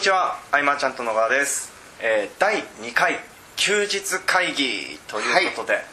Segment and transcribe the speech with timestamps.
[0.00, 0.38] にちは。
[0.50, 1.70] アイマーちゃんと野川です、
[2.00, 3.20] えー、第2回
[3.56, 5.84] 休日会議ということで、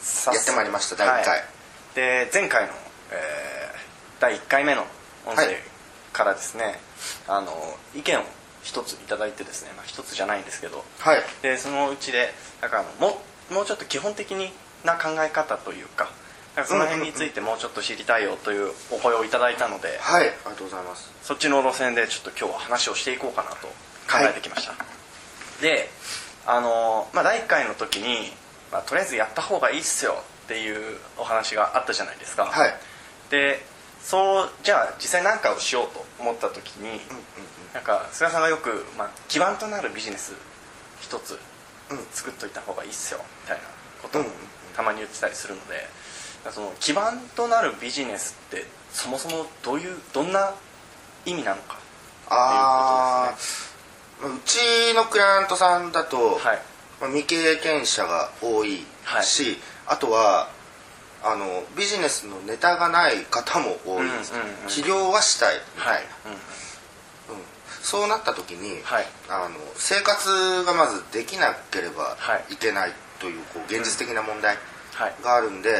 [0.00, 1.44] さやってまいりました第2回、はい。
[1.94, 2.72] で前回の、
[3.12, 4.82] えー第1回目の
[5.26, 5.56] 音声はい。
[6.12, 6.80] からですね、
[7.28, 7.52] あの
[7.94, 8.24] 意見を
[8.64, 10.84] 一ついただいてですね、まあ、一つじゃないんですけど。
[10.98, 11.22] はい。
[11.42, 14.32] でそのうちでなんかあのももうちょっと基本的
[14.82, 16.10] な考え方というか
[16.64, 21.10] その辺についてもうちょっと知りたいよというお声をいただいたので、はいありがとうございます。
[21.22, 23.66] そっちの路線でちょっと今日は話をしていこうかなと
[24.08, 24.74] 考えてきました、
[25.60, 25.90] で
[26.46, 28.32] あの、まあ、第1回の時に、
[28.72, 32.74] まあ、とりあえずやった方がいいっすよっていうお話があったじゃないですか、はい。
[33.30, 33.62] で
[34.02, 37.00] そうじゃあ実際何かをしようと思った時に、
[37.74, 40.32] なんか菅さんがよく、まあ、基盤となるビジネス
[41.00, 41.38] 一つ
[41.90, 43.64] うん作っといた方がいいっすよみたいな
[44.02, 44.32] ことをうんうん。
[44.76, 45.88] たまに言ってたりするので
[46.52, 50.54] その基盤となるビジネスってそもそもどういうどんな
[51.24, 51.78] 意味なのか
[52.28, 53.42] あって
[54.26, 56.58] いうちのクライアントさんだと、はい。
[57.00, 58.84] まあ未経験者が多い
[59.22, 59.56] し、はい。
[59.88, 60.48] あとは
[61.22, 66.06] あのビジネスのネタがない方も多いです、うんうんうん起業はしたいみたいな、はい、うん
[67.82, 69.04] そうなった時に、はい。
[69.28, 72.54] あの生活がまずできなければはい。
[72.54, 74.56] いけないというこう現実的な問題
[74.94, 75.14] はい。
[75.22, 75.70] があるんで、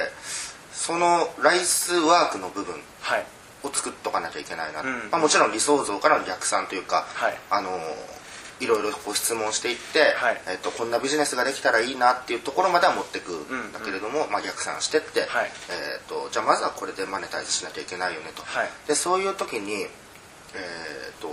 [0.76, 3.24] そのライスワークの部分はい。
[3.64, 5.08] を作っとかなきゃいけないな、うん。
[5.10, 7.38] まあ、もちろん理想像からの逆算というか、はい。
[7.50, 7.70] あの
[8.60, 10.40] いろいろこう質問していって、はい。
[10.48, 15.50] えっとこんなビジネスができたらいいなっていうところまでは持ってくんだけれども、まあ、逆算してって、はい。
[15.70, 18.68] えっとじゃあまずはこれでマネタイズしなきゃいけないよねと、はい。
[18.86, 19.88] でそういう時に、えっ
[21.20, 21.28] と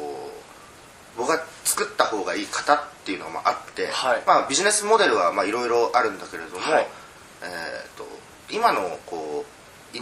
[1.17, 4.23] 僕が作った方がいい型っていうのがまああって、はい。
[4.25, 6.87] まあ、ビジネスモデルはまあいろいろあるんだけれども、はい。
[7.43, 7.45] え
[7.87, 8.07] っと
[8.49, 8.99] 今の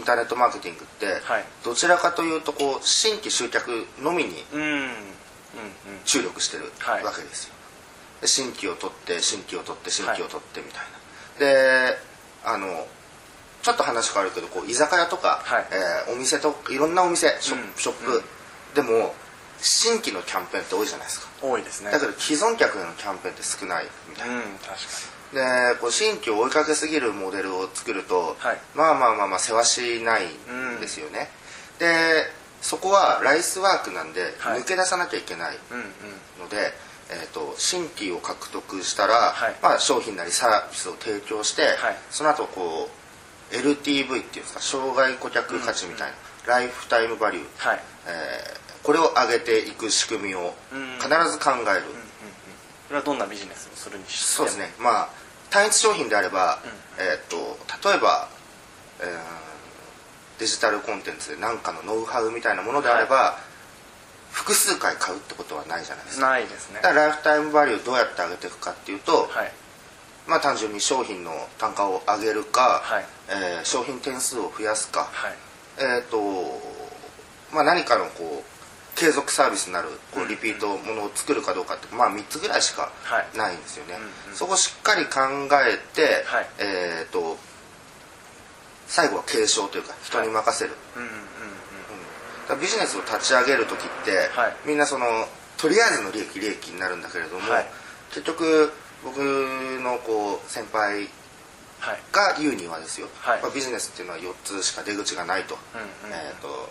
[0.01, 1.45] ンターネットマーケティングって、はい。
[1.63, 4.89] どちらかというとこう新規集客のみにうんうんうん。
[6.05, 7.03] 注力してるはい。
[7.03, 7.53] わけですよ、
[8.21, 10.81] で新規を取って新規を取って新規を取ってみたい
[11.39, 11.97] な、で
[12.43, 12.87] あの
[13.61, 15.67] ちょっと話変わるけどこう居酒屋とか、はい。
[15.71, 18.23] えーお店といろんなお店ショ,、ップ、
[18.73, 19.13] でも
[19.61, 21.27] 新規のキャンペーンって多いじゃないですか。
[21.41, 21.91] 多いですね。
[21.91, 24.75] だけど既存客へのキャンペーンって少ないみたいな、うん確か
[25.33, 25.39] で
[25.79, 28.57] こう新規を追いかけすぎるモデルを作ると、はい。
[28.75, 29.63] まあまあまあまあ世話
[29.99, 31.29] しないんですよね、
[31.79, 32.25] で
[32.61, 34.61] そこはライスワークなんではい。
[34.61, 35.85] 抜け出さなきゃいけないにうんうん。
[36.43, 36.73] ので、
[37.09, 39.55] えー、と新規を獲得したら、はい。
[39.61, 41.97] まあ、商品なりサービスを提供して、はい。
[42.09, 42.89] その後こ
[43.51, 46.11] う LTV っていうんですか生涯顧客価値みたい
[46.47, 47.79] な、ライフタイムバリュー、はい。
[48.07, 52.10] えーこれを上げていく仕組みをうん必ず考える、そ
[52.91, 54.47] れはどんなビジネスをするにしても。
[54.49, 54.73] そうですね。
[54.79, 55.09] まあ
[55.49, 56.59] 単一商品であれば、
[56.97, 57.57] えー、と
[57.89, 58.29] 例えば、
[58.99, 59.07] えー
[60.39, 63.37] デジタルコンテンツで何かのノウハウみたいなものであれば、
[64.31, 66.27] 複数回買うってことはないじゃないですか。
[66.29, 66.79] ないですね。
[66.81, 69.51] だからライフタイムバリューどうやって上げていくかっていうと、はい。
[70.25, 73.05] まあ単純に商品の単価を上げるか、はい。
[73.29, 75.33] えー商品点数を増やすか、はい。
[75.77, 76.17] えっ、と
[77.53, 78.50] まあ何かのこう
[79.01, 83.35] 継続サービスになるこうリピートものを作るかどうかってまあ3つぐらいしかはい。
[83.35, 84.37] ないんですよね、うんうん。
[84.37, 85.21] そこをしっかり考
[85.65, 86.47] えて、はい。
[86.59, 87.35] えっ、と
[88.85, 91.17] 最後は継承というか人に任せる、うんうんうん
[92.43, 94.55] だからビジネスを立ち上げる時って、はい。
[94.67, 95.05] みんなその
[95.57, 97.65] とりあえずの利益利益になるんだけれども、はい。
[98.09, 98.71] 結局
[99.03, 101.09] 僕のこう先輩
[101.79, 101.99] はい。
[102.11, 103.41] が言うにはですよ、はい。
[103.41, 105.57] まあビジネスっていうのは4つしか出口がないと、
[106.05, 106.69] えっ、と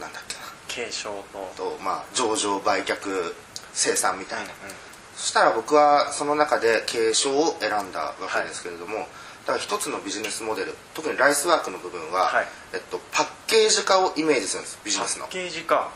[0.00, 1.52] なんだっけな継承と。
[1.56, 3.34] と、まあ、上場売却
[3.72, 4.74] 生産みたいな、うんうん。
[5.16, 9.08] そしたら僕はその中で継承を選んだわけですけれども、
[9.46, 12.46] だから一つのビジネスモデル特にライスワークの部分は、はい。
[12.74, 15.24] えっと、パッケージ化をイメージするんですビジネスの。
[15.24, 15.90] パッケージか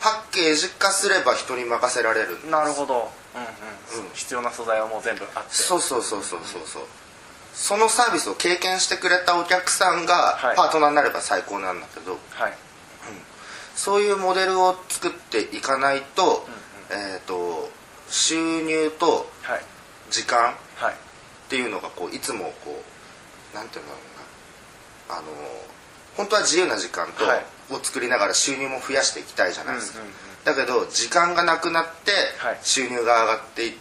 [0.00, 3.10] パッケージ化すれば人に任せられるなるほど。
[3.34, 4.10] うんうん、うん。
[4.14, 5.48] 必要な素材はもう全部あって。
[5.50, 6.82] そうそうそうそうそうそう。
[7.52, 10.56] そのサービスを経験してくれたお客さんがはい。
[10.56, 12.52] パートナーになれば最高なんだけど、はい
[13.78, 16.44] そういうモデルを作っていかないと,、
[16.90, 17.70] えー、と
[18.10, 19.62] 収入とはい。
[20.10, 20.94] 時間はい。
[20.94, 20.96] っ
[21.48, 22.82] ていうのがこういつもこ
[23.52, 23.98] うなんていうんだろ
[25.08, 25.18] うな。
[25.18, 25.26] あの
[26.16, 27.44] 本当は自由な時間と、はい。
[27.70, 30.00] を作りながら収入も増やしていきたいじゃないですか、
[30.44, 32.58] だけど時間がなくなってはい。
[32.62, 33.72] 収入が上がっていっ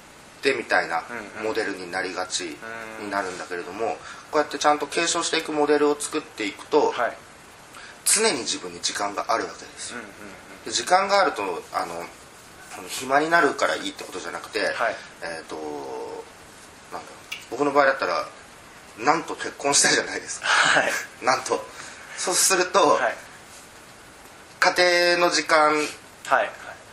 [0.43, 1.03] てみたいな
[1.43, 2.55] モデルになりがち
[2.99, 3.97] うんになるんだけれども
[4.29, 7.17] こうやってちゃんと継承していくモデルを作っていくと、はい
[8.07, 9.99] 常に自分に時間があるわけですよ。
[10.71, 11.41] 時間があると
[11.73, 12.03] あの
[12.87, 14.95] 暇になるからいいってことじゃなくて、はい。
[15.23, 15.55] えっ、と
[16.91, 17.11] なんだ
[17.51, 18.25] 僕の場合だったら
[18.99, 20.47] なんと結婚したじゃないですか。
[20.47, 20.91] はい。
[21.21, 21.65] なんと。
[22.17, 23.15] そうすると、はい。
[24.59, 25.75] 家庭の時間
[26.25, 26.51] はい。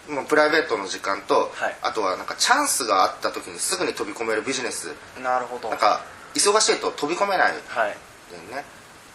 [0.09, 1.77] まあプライベートの時間と、はい。
[1.83, 6.03] あとはなんかチャンスがあった時にすぐに飛び込めるビジネスなるほどなんか
[6.35, 7.97] 忙しいと飛び込めないんはい
[8.31, 8.67] だよねだか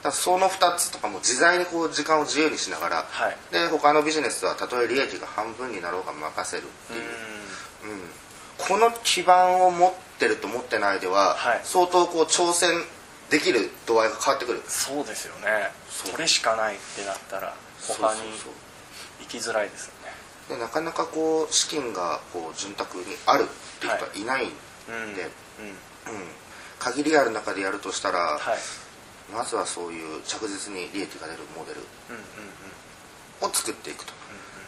[0.08, 3.38] らその2つとかも自在にこう時間を自由にしながら、はい。
[3.52, 8.02] で他のビジネスはたとえ利益が半分になろうが任せるっていう、うん。
[8.58, 11.62] この基盤を持ってると持ってないでは、はい。
[11.64, 12.70] 相当こう挑戦
[13.30, 14.62] できる度合いが変わってくる。
[14.68, 15.72] そうですよね。
[15.90, 17.54] それしかないってなったら
[17.88, 18.22] 他に
[19.20, 20.10] 行きづらいですよね。
[20.50, 24.56] でなかなかこう資金がこう潤沢にあるっていう人はいないんで、
[24.88, 25.66] うん。
[25.66, 26.20] うん。
[26.20, 26.28] うん。
[26.80, 28.58] 限りある中でやるとしたら、はい
[29.34, 31.82] まずはそういう着実に利益が出るモデル
[33.42, 34.14] を作っていくと、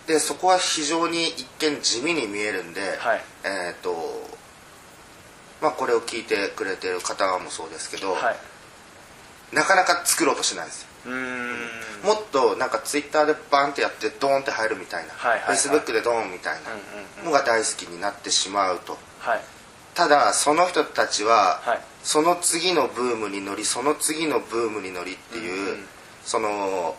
[0.07, 3.21] でそこは非常に一見地味に見えるんで、はい。
[3.43, 3.95] えっ、と
[5.61, 9.55] まあこれを聞いてくれてる方もそうですけど、はい。
[9.55, 10.87] なかなか作ろうとしないんですよ。
[12.03, 18.97] もっとなんかツイッターでバンってやってドーンって入るみたいな、フェイスブックでドーンみたいなのが大好きになってしまうと。
[19.19, 19.41] はい。
[19.93, 25.85] ただその人たちは、はいその次のブームに乗りその次のブームに乗りっていう、うんうん。
[26.23, 26.95] その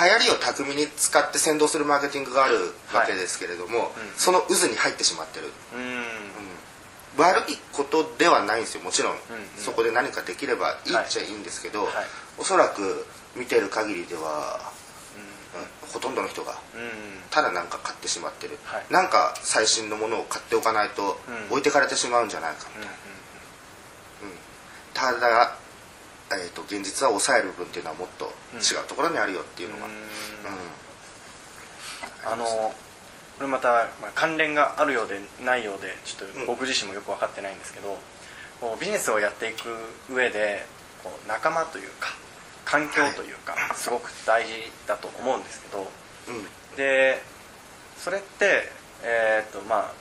[0.00, 3.84] 流行りを巧みに使って先導するマーケティングがあるわけですけれども、うん。
[4.16, 6.04] その渦に入ってしまってる、うーん。
[7.18, 9.18] 悪いことではないんですよもちろん、うん
[9.56, 11.92] そこで何かできればいいっちゃいいんですけど、はい。
[12.38, 13.04] おそらく
[13.34, 14.60] 見てる限りでは、
[15.82, 15.90] うん。
[15.90, 16.80] ほとんどの人がうん。
[16.82, 16.88] うん
[17.30, 18.86] ただなんか買ってしまってる、はい。
[18.90, 21.50] なんか最新のものを買っておかないとうん。
[21.50, 22.94] 置いてかれてしまうんじゃないかみたいな、
[24.94, 25.56] ただ、
[26.32, 29.94] えー、と現実は抑える部分っていうのはもっと違うところにあるよっていうのが、ううん。
[29.96, 29.96] ん
[32.24, 37.96] あのこれまた、まあ、関連があるようでないようでちょっと僕自身もよく分かってないんですけど、
[38.60, 39.70] こうビジネスをやっていく
[40.12, 40.66] 上で
[41.02, 42.14] こう仲間というか
[42.66, 44.52] 環境というか、すごく大事
[44.86, 45.86] だと思うんですけど
[46.28, 46.76] うん。
[46.76, 47.22] で
[47.96, 48.68] それって、
[49.02, 49.92] えーとまあ、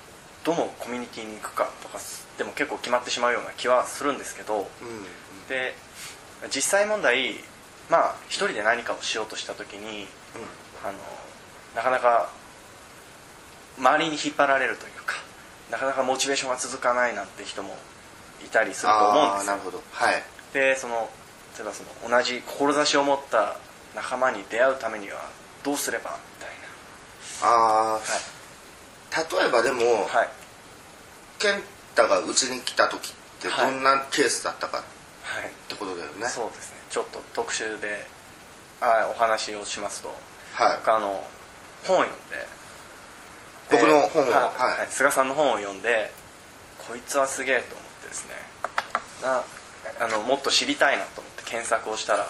[0.44, 1.98] どのコミュニティに行くかとか
[2.40, 5.76] でも結構決まってしまうような気はするんですけどうんで
[6.56, 7.36] 実際問題
[7.90, 10.08] まあ一人で何かをしようとした時に
[10.84, 10.98] あの
[11.76, 12.30] なかなか
[13.78, 15.16] 周りに引っ張られるというか
[15.70, 17.76] なかなかモチベーションが続かないなんて人も
[18.44, 19.32] いたりすると思うんですよ。
[19.38, 19.84] ああなるほど。
[19.92, 20.24] はい。
[20.54, 21.10] でその
[21.58, 23.58] 例えばその同じ志を持った
[23.96, 25.30] 仲間に出会うためには
[25.64, 26.56] どうすればみたい
[27.44, 28.00] あなあ
[29.42, 30.30] 例えばでも、はい、はい
[31.40, 31.62] 健
[32.00, 34.82] 太がうちに来た時ってどんなケースだったかっ
[35.68, 38.06] てことだよね、そうですねちょっと特集で
[38.82, 40.10] あお話をしますと
[40.54, 41.24] はい僕あの
[41.86, 42.48] 本を読んで
[43.70, 46.12] 僕の本をはい菅さんの本を読んで
[46.88, 48.34] こいつはすげえと思ってですね
[49.22, 49.44] な
[50.00, 52.24] あのもっと知りたいなと思って検索をしたら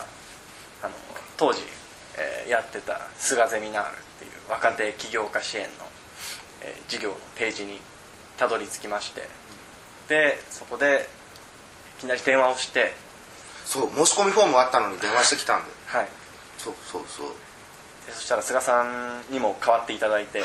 [0.83, 0.94] あの
[1.38, 1.62] 当時、
[2.18, 5.69] えーやってた菅ゼミナールっていう若手起業家支援の、
[6.62, 7.80] えー事業のページに
[8.38, 9.21] たどり着きまして
[10.09, 11.07] でそこで
[12.00, 12.94] いきなり電話をして。
[13.65, 15.71] そう申し込みフォームあったのに電話してきたんで。
[15.85, 16.07] はい。
[16.57, 17.27] そうそうそう。
[18.07, 20.44] でそしたら菅さんにも代わっていただいて。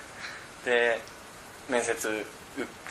[0.64, 1.00] で
[1.68, 2.26] 面接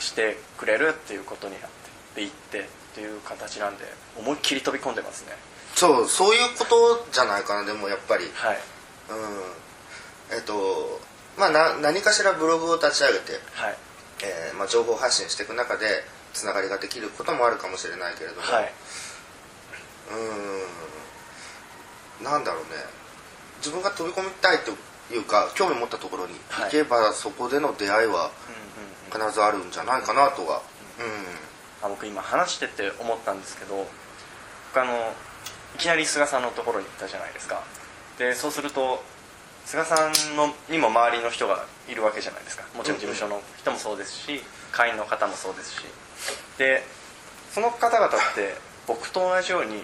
[0.00, 1.78] してくれるっていうことになって。
[2.16, 3.84] で行ってっていう形なんで
[4.16, 5.36] 思いっきり飛び込んでますね。
[5.76, 8.24] そうそういうことじゃないかなでもやっぱり。
[8.24, 8.32] うん。
[8.34, 8.58] はい
[10.30, 11.00] えっと
[11.36, 13.76] まあな何かしらブログを立ち上げて、はい
[14.22, 18.72] えーまあ、情報発信していく中でつながりができることもあるかもしれないけれども、はい。
[22.20, 22.24] うん。
[22.24, 22.70] なんだろうね。
[23.58, 24.72] 自分が飛び込みたいと
[25.14, 29.28] いうか興味持ったところに行けば、そこでの出会いはうんうんうん。
[29.28, 30.62] 必ずあるんじゃないかなとは、
[31.82, 33.86] あ僕今話してて思ったんですけど
[34.74, 35.12] 僕あの
[35.76, 37.62] いきなり菅さんのところに行ったじゃないですか。
[38.18, 39.02] でそうすると
[39.68, 42.64] 菅さんのにも周りの人がいるわけじゃないですか。
[42.74, 43.76] もちろん事務所の人も。
[43.76, 44.40] そうですし。
[44.72, 45.84] 会員の方もそうですし。
[46.56, 46.82] で
[47.52, 48.54] その方々って
[48.86, 49.82] 僕と同じように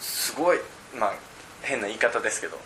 [0.00, 0.58] すごい
[0.98, 1.14] まあ
[1.62, 2.58] 変な言い方ですけど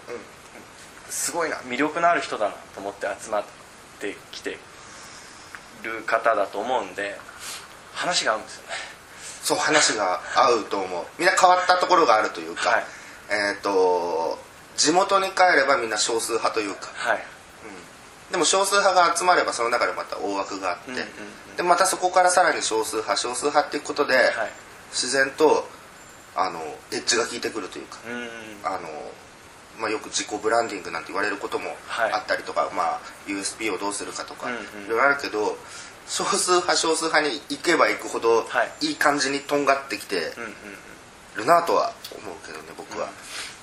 [1.09, 3.45] すごいな魅力のある人だなと思って集まっ
[4.01, 4.59] てきて
[5.85, 7.17] る方だと思うんで
[7.93, 8.75] 話が合うんですよね。
[9.45, 11.05] そう話が合うと思う。
[11.17, 12.85] みんな変わったところがあるというか、はい。
[13.31, 14.50] えっ、と
[14.81, 17.19] 地元に帰ればみんな少数派というか、はい。
[18.33, 21.05] でも少数派が集まればその中でまた大枠があって、うんうんう
[21.53, 21.57] ん。
[21.57, 24.27] でまたそこからさらに少数派少数派っていうことで、はい。
[24.91, 25.69] 自然と
[26.35, 26.61] あの
[26.93, 28.29] エッジが効いてくるというか、うん
[28.65, 28.89] あの
[29.79, 32.13] まあ、よく自己ブランディングなんて言われることもはい。
[32.13, 34.87] あったりとか、まあ、USP をどうするかとか、うんうん。
[34.87, 35.59] いろいろあるけど
[36.09, 38.87] 少数派少数派に行けば行くほど、はい。
[38.89, 40.33] い、い感じにとんがってきて
[41.37, 43.09] るなとは思うけどね僕は、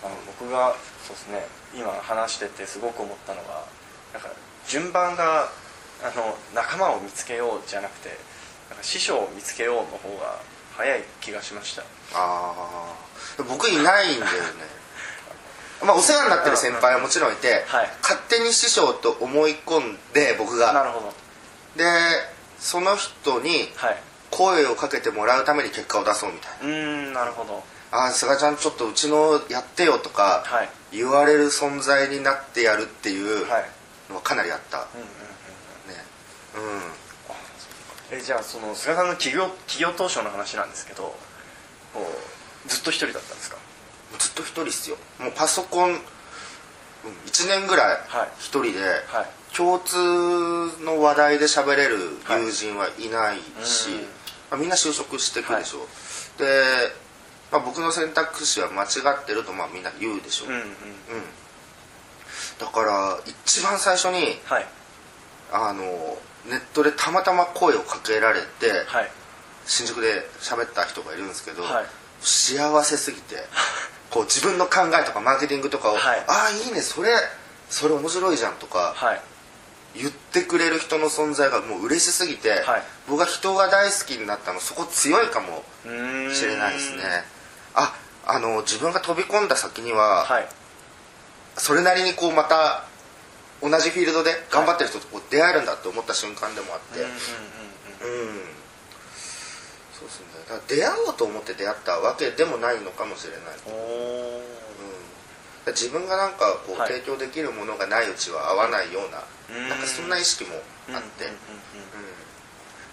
[0.04, 0.76] あの僕が
[1.08, 1.46] そうですね。
[1.74, 3.64] 今話しててすごく思ったのが
[4.14, 4.30] なんか
[4.68, 5.50] 順番が
[6.04, 8.10] あの仲間を見つけようじゃなくて
[8.70, 10.40] なんか師匠を見つけようの方が
[10.76, 11.82] 早い気がしました。
[11.82, 14.78] ああ僕いないんだよね。
[15.82, 17.90] まあお世話になってる先輩はもちろんいて、はい。
[18.02, 20.74] 勝手に師匠と思い込んで僕が。
[20.74, 21.14] なるほど。
[21.78, 21.86] で
[22.60, 23.98] その人にはい。
[24.30, 26.58] 声をかけてもらうために結果を出そうみたいな。
[26.64, 30.70] うーんなるほど「ああ菅ちゃんちょっとうちのやってよ」とかはい。
[30.91, 33.70] 言われる存在になってやるっていうはい。
[34.10, 36.91] のはかなりあった、うんうんうんね。
[38.12, 38.17] うん。
[38.17, 41.13] えじゃあその菅さんの起業起業当初の話なんですけど
[42.67, 43.58] ずっと一人だったんですか？
[44.17, 44.98] ずっと一人っすよ。
[45.20, 45.98] もうパソコン、うん、
[47.25, 48.29] 1年ぐらいはい。
[48.39, 49.56] 一人で、はい。
[49.56, 49.98] 共通
[50.84, 51.98] の話題で喋れる
[52.29, 54.03] 友人はいないし、うんま
[54.51, 55.88] あ、みんな就職してくでしょ、
[56.38, 56.94] で、
[57.51, 58.88] まあ、僕の選択肢は間違
[59.22, 60.50] ってるとまあみんな言うでしょ、う。
[60.50, 60.60] んうん。
[60.60, 60.68] うん。
[62.60, 64.66] だから一番最初にはい。
[65.51, 65.84] あの
[66.46, 69.12] ネットでたまたま声をかけられて、はい。
[69.66, 71.86] 新宿で喋った人がいるんですけど、はい。
[72.22, 73.36] 幸せすぎて
[74.10, 76.24] こう自分の考えとかマーケティングとかを「はい。
[76.27, 77.13] ああいいねそれ
[77.70, 79.22] それ面白いじゃん」とかはい。
[79.96, 82.84] 言ってくれる人の存在がもう嬉しすぎて、はい。
[83.08, 85.63] 僕が人が大好きになったのそこ強いかも
[86.34, 87.25] しれないですね
[87.78, 87.94] あ
[88.26, 90.50] あの自分が飛び込んだ先には、はい。
[91.56, 92.84] それなりにこうまた
[93.62, 97.08] 同じフィールドで頑張ってる人とこう出会えるんだって思った瞬間でもあって、うん
[99.94, 100.26] そうですね。
[100.50, 104.42] だから出会おうと思って出会ったわけでもないのかもしれない、おうん、
[105.66, 106.94] お自分がなんかこう、はい。
[106.94, 109.70] 提供できるものがないうちは合わないような、うん。
[109.70, 110.54] なんかそんな意識も
[110.94, 111.32] あって、うん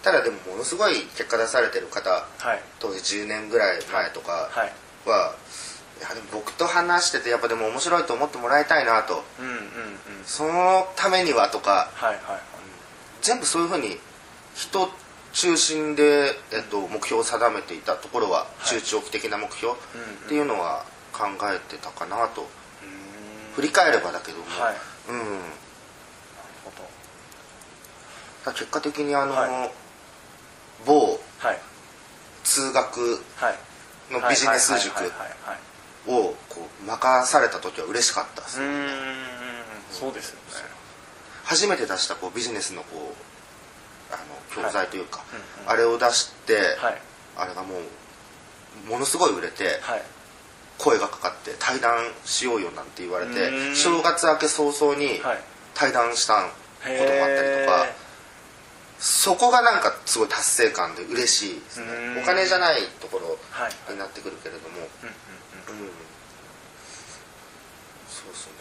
[0.05, 2.61] ただでもものすごい結果出されてる方はい。
[2.79, 4.73] 当時10年ぐらい前とかはい
[5.09, 5.35] は、
[5.99, 9.25] い、やでも僕と話しててやっぱでも面白いと思ってもらいたいなと。
[9.41, 9.61] うんうんうん。
[10.27, 12.25] そのためにはとかはいはい。
[12.25, 12.41] はい
[13.23, 13.99] 全部そういうふうに
[14.55, 14.91] 人
[15.33, 18.69] 中心で、えっと、目標を定めていたところははい。
[18.69, 20.09] 中長期的な目標うんうん。
[20.27, 20.85] っていうのは
[21.15, 22.43] 考えてたかなと。
[22.43, 22.49] うー
[23.53, 23.55] ん。
[23.55, 24.75] 振り返ればだけども、はい。
[25.09, 25.31] うん、なる
[26.65, 26.85] ほど。
[28.45, 29.71] ら結果的にあの、は
[30.87, 31.59] 某はい。
[32.45, 33.59] 通学はい。
[34.13, 35.59] のビジネス塾はいはいはいはい
[36.07, 38.89] をこう任された時は嬉しかったです、うーん。
[39.91, 40.41] そうですよね。
[41.45, 43.15] 初めて出したこうビジネスのこ
[44.11, 44.17] うあ
[44.61, 45.71] の教材というか、うんうん。
[45.71, 47.01] あれを出して、はい。
[47.37, 47.75] あれがも
[48.87, 50.03] うものすごい売れて、はい。
[50.79, 55.39] 声がかかって対談しようよなんて言われうて正月明け早々にはい。
[55.75, 56.49] 対談したこ
[56.83, 57.95] ともあったりとか、へ
[59.05, 61.87] そこがなんかすごい達成感で嬉しいですね。
[62.23, 63.37] お金じゃないところ
[63.93, 64.77] になってくるけれども。
[68.09, 68.53] そうですね。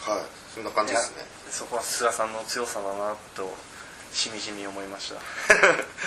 [0.00, 0.24] はい。
[0.54, 1.24] そんな感じですね。
[1.50, 3.50] そこは菅さんの強さだなと
[4.12, 5.14] しみじみ思いまし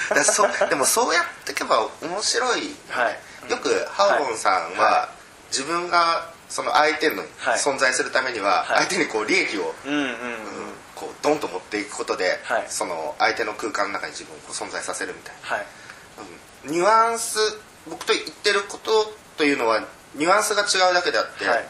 [0.07, 0.13] た。
[0.69, 3.09] でもそうやっていけば面白い、は
[3.47, 3.49] い。
[3.49, 5.09] よくハウボンさんは、は
[5.49, 7.59] 自分がその相手のはい。
[7.59, 8.77] 存在するためにははい。
[8.85, 10.62] 相手にこう利益を、うんうんうんうん
[11.03, 12.65] こうドンと持っていくことで、はい。
[12.67, 15.59] その相手の空間の中に自分を存在させるみたいはい。
[15.59, 15.65] な、
[16.67, 16.71] うん。
[16.71, 17.37] ニュアンス
[17.89, 21.65] 僕と言ってることというのはニュアンスが違うだけであって、はい。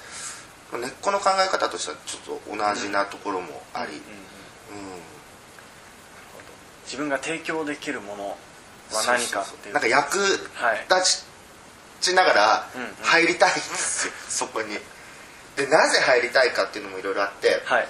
[0.79, 5.01] 根っこの考え方としてはちょっと同じなところもあり、うんうんうん。
[6.85, 8.37] 自分が提供できるものは
[9.07, 9.73] 何かっていう。
[9.73, 10.19] なんか役
[10.53, 11.25] はい立
[12.01, 12.67] ちながら
[13.01, 14.77] 入りたいんですよ、そこに。
[15.55, 17.87] でなぜ入りたいかっていうのもいろいろあってはい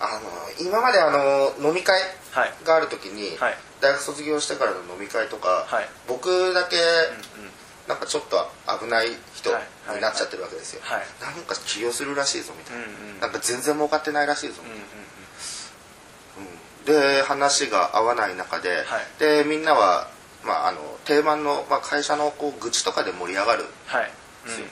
[0.00, 2.00] あの今まであの飲み会
[2.32, 2.52] はい。
[2.64, 3.56] がある時に、はい。
[3.80, 5.88] 大学卒業してからの飲み会とか、はい。
[6.06, 6.80] 僕だけう
[7.40, 7.50] んうん。
[7.88, 8.36] なんかちょっと
[8.80, 9.62] 危ない人はい。
[9.86, 9.96] はい。
[9.96, 11.06] になっちゃってるわけですよ、はい。
[11.20, 13.20] なんか起業するらしいぞみたいな、うんうん。
[13.20, 15.08] なんか全然儲かってないらしいぞみうんたいな、うんうん
[16.88, 18.84] で話が合わない中で、はい。
[19.18, 20.08] でみんなは、
[20.42, 23.66] まあ、あの定番の、まあ、会社のこう愚痴とかで盛り上がるん
[24.46, 24.62] す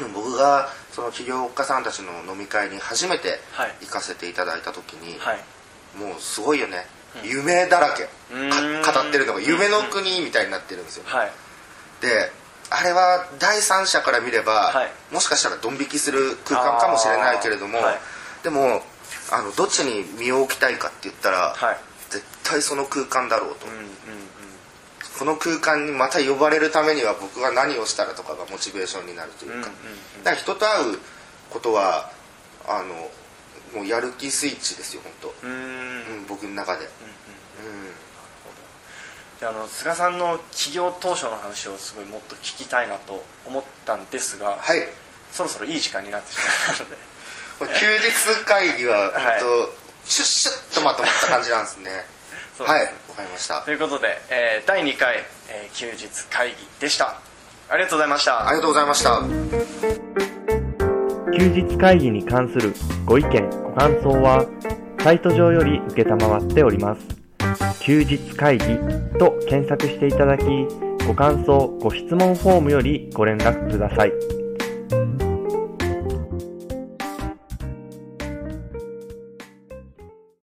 [0.00, 3.74] うんうん僕がその起業家さんたちの飲み会に初めてはい。
[3.80, 5.38] 行かせていただいた時に、はい。
[5.98, 6.86] もうすごいよね、
[7.24, 8.04] 夢だらけ。
[8.04, 11.30] 語ってるのが夢の国みたいになってるんですよ、はい。
[12.00, 12.30] で
[12.70, 14.90] あれは第三者から見れば、はい。
[15.14, 17.78] もしかしたらドン引きする空間かもしれないけれども、
[18.42, 18.82] でも
[19.30, 21.76] あのどっちに身を置きたいかって言ったら、はい。
[22.10, 23.88] 絶対その空間だろうと、うんうんうん
[25.18, 30.24] この空間にまた呼ばれるためには僕は何をしたらとかがモチベーションになるというか,、うんうんうん。
[30.24, 30.98] だから人と会う
[31.50, 32.10] ことは
[32.66, 33.10] あの
[33.78, 35.52] もうやる気スイッチですよ本当、うーん。
[35.52, 36.90] うんうん、僕の中で、うん
[39.40, 44.78] であの菅さんの起業当初の話をすごいもっと聞きたいなと思ったんですが、はい。
[45.32, 46.38] そろそろいい時間になってし
[46.68, 46.96] まったので。
[47.80, 49.40] 休日会議は はい。
[49.40, 52.06] 本当シュッシュッとまとまった感じなんですね
[52.58, 53.60] はいわかりました。
[53.62, 55.16] ということで、えー第2回、
[55.48, 57.16] えー休日会議でした。
[57.68, 58.46] ありがとうございました。
[58.46, 59.20] ありがとうございました。
[61.38, 62.74] 休日会議に関する
[63.06, 64.46] ご意見ご感想は
[65.02, 67.00] サイト上より受けたまわっております。
[67.80, 68.64] 休日会議
[69.18, 70.44] と検索していただき
[71.06, 74.12] ご感想ご質問フォームよりご連絡ください